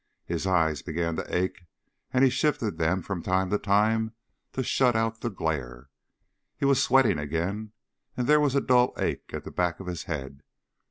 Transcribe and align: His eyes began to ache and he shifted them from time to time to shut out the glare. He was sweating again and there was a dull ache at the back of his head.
His 0.25 0.47
eyes 0.47 0.81
began 0.81 1.15
to 1.17 1.35
ache 1.37 1.67
and 2.11 2.23
he 2.23 2.31
shifted 2.31 2.79
them 2.79 3.03
from 3.03 3.21
time 3.21 3.51
to 3.51 3.59
time 3.59 4.15
to 4.53 4.63
shut 4.63 4.95
out 4.95 5.21
the 5.21 5.29
glare. 5.29 5.91
He 6.57 6.65
was 6.65 6.81
sweating 6.81 7.19
again 7.19 7.73
and 8.17 8.25
there 8.25 8.39
was 8.39 8.55
a 8.55 8.61
dull 8.61 8.93
ache 8.97 9.29
at 9.31 9.43
the 9.43 9.51
back 9.51 9.79
of 9.79 9.85
his 9.85 10.05
head. 10.05 10.41